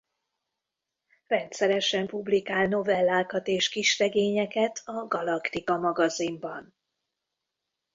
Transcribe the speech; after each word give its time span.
Rendszeresen 1.27 2.07
publikál 2.07 2.67
novellákat 2.67 3.47
és 3.47 3.69
kisregényeket 3.69 4.81
a 4.85 5.07
Galaktika 5.07 5.77
magazinban. 5.77 6.75